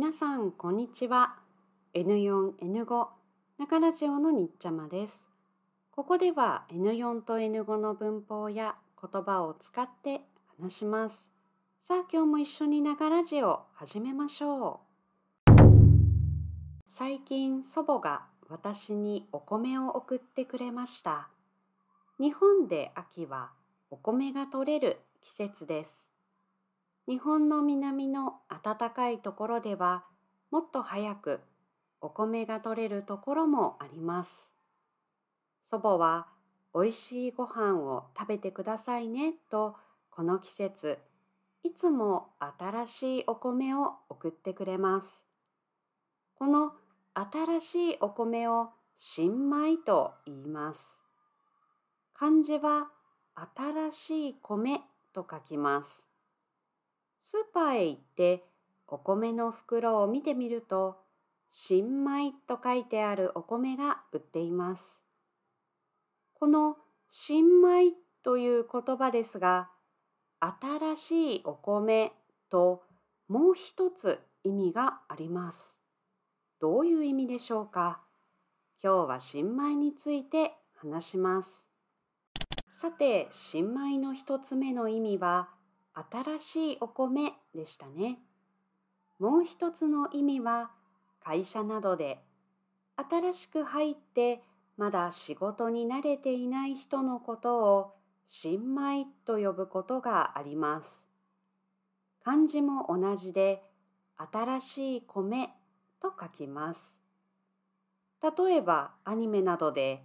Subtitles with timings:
[0.00, 1.36] 皆さん、こんにちは。
[1.92, 3.08] N4、N5、
[3.58, 5.28] 中ラジオのにっちゃまです。
[5.90, 10.22] ここでは N4 と N5 の文法や言葉を使って
[10.58, 11.30] 話します。
[11.82, 14.80] さあ、今日も一緒に中ラジオ始めましょ
[15.46, 15.52] う。
[16.88, 21.28] 最近、祖母が私にお米を送ってくれました。
[22.18, 23.50] 日本で秋は
[23.90, 26.09] お米が取れる季節です。
[27.10, 30.04] 日本の南の暖かいところでは
[30.52, 31.40] もっと早く
[32.00, 34.54] お米が取れるところもあります。
[35.64, 36.28] 祖母は
[36.72, 39.74] おいしいご飯を食べてくださいねと
[40.08, 40.98] この季節
[41.64, 42.28] いつも
[42.60, 45.24] 新しいお米を送ってくれます。
[46.36, 46.74] この
[47.12, 51.02] 新しいお米を新米と言います。
[52.14, 52.86] 漢字は
[53.34, 54.80] 新しい米
[55.12, 56.09] と書きます。
[57.20, 58.44] スーパーへ行って
[58.86, 60.96] お米の袋を見てみると
[61.50, 65.02] 新米と書いてあるお米が売っています。
[66.34, 66.76] この
[67.10, 69.68] 新米という言葉ですが
[70.40, 72.12] 新しいお米
[72.50, 72.82] と
[73.28, 75.78] もう一つ意味があります。
[76.60, 78.00] どういう意味でしょうか？
[78.82, 81.66] 今日は新米について話します。
[82.68, 85.50] さて、新米の一つ目の意味は
[85.94, 88.18] 新しいお米でしたね。
[89.18, 90.70] もう一つの意味は
[91.22, 92.18] 会社などで
[92.96, 94.42] 新しく入って
[94.76, 97.94] まだ仕事に慣れていない人のことを
[98.26, 101.06] 新米と呼ぶことがあります。
[102.24, 103.62] 漢字も同じで
[104.16, 105.50] 新しい米
[106.00, 106.98] と書きます。
[108.22, 110.02] 例えばアニメなどで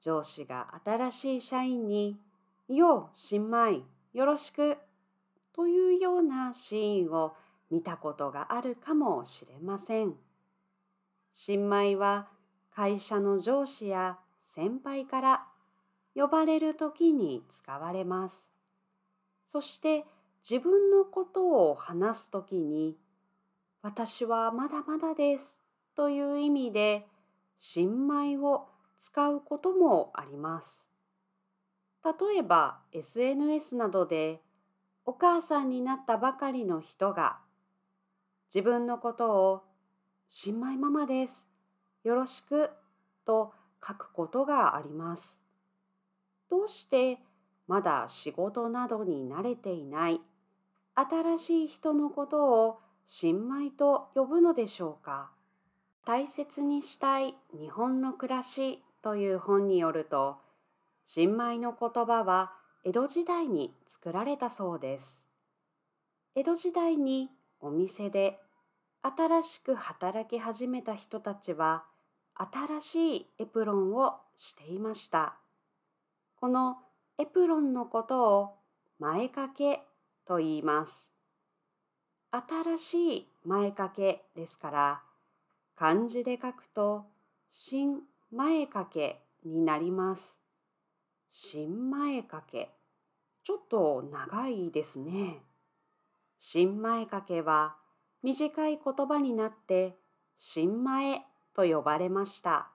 [0.00, 2.18] 上司が新しい社員に
[2.68, 3.82] 「よう新米
[4.12, 4.78] よろしく」
[5.54, 7.34] というようなシーンを
[7.70, 10.14] 見たことがあるかもしれません。
[11.32, 12.28] 新米は
[12.74, 15.46] 会社の上司や先輩から
[16.14, 18.50] 呼ばれる時に使われます。
[19.46, 20.04] そして
[20.48, 22.96] 自分のことを話す時に
[23.82, 27.06] 私はまだまだですという意味で
[27.58, 28.68] 新米を
[28.98, 30.90] 使うこともあります。
[32.04, 34.40] 例えば SNS などで
[35.04, 37.38] お母さんになったばかりの人が
[38.54, 39.62] 自分のことを
[40.28, 41.48] 新米ママです。
[42.04, 42.70] よろしく
[43.24, 43.52] と
[43.86, 45.40] 書くことがあります。
[46.50, 47.18] どうして
[47.68, 50.20] まだ仕事などに慣れていない
[50.94, 55.30] 新しい人のことを新米と呼ぶのでしょうか
[56.04, 60.38] 大切にしたい日本の暮らしという本によると
[61.06, 62.52] 新米の言葉は
[62.82, 65.26] 江戸時代に作られたそうです。
[66.34, 67.28] 江戸時代に
[67.60, 68.40] お店で
[69.02, 71.84] 新しく働き始めた人たちは
[72.34, 75.36] 新しいエプロンをしていました。
[76.36, 76.78] この
[77.18, 78.54] エプロンのことを
[78.98, 79.82] 前掛け
[80.26, 81.12] と言います。
[82.30, 85.02] 新しい前掛けですから
[85.76, 87.04] 漢字で書くと
[87.50, 88.00] 新
[88.32, 90.39] 前掛けになります。
[91.30, 92.70] 新前掛け。
[93.44, 95.44] ちょっと長いですね。
[96.40, 97.76] 新前掛けは
[98.22, 99.96] 短い言葉になって
[100.36, 101.22] 新前
[101.54, 102.70] と呼ばれました。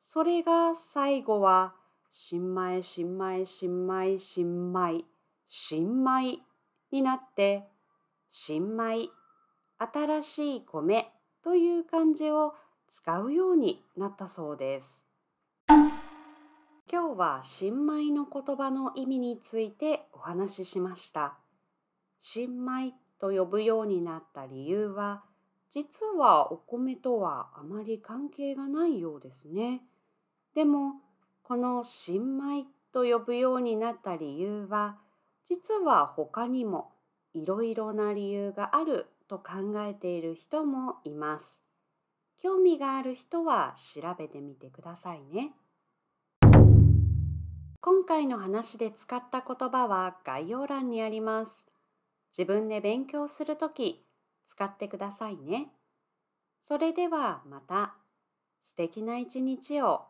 [0.00, 1.74] それが最後は
[2.10, 5.04] 新米新米新米新米
[5.48, 6.40] 新米
[6.90, 7.68] になって
[8.32, 9.08] 新米
[9.78, 11.12] 新しい米
[11.44, 12.54] という漢字を
[12.88, 15.06] 使うようになったそうです。
[16.90, 21.36] 今日は新米の言葉の意味についてお話ししました。
[22.18, 25.22] 新米と呼ぶようになった理由は、
[25.70, 29.82] 実はお米とはあまり関係がないようですね。
[30.54, 30.94] でも、
[31.42, 34.96] この新米と呼ぶようになった理由は、
[35.44, 36.92] 実は他にも
[37.34, 41.62] いろいろな理由があると考えている人もいます。
[42.38, 45.52] 興味がある人は調べてみてくださいね。
[47.80, 51.64] 今回の話で使った言葉は概要欄にあります。
[52.36, 54.04] 自分で勉強するとき
[54.44, 55.68] 使ってくださいね。
[56.58, 57.94] それではまた
[58.62, 60.06] 素敵な一日を